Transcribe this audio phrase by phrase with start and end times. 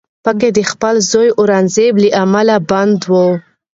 [0.25, 3.13] په کې د خپل زوی اورنګزیب له امله بندي و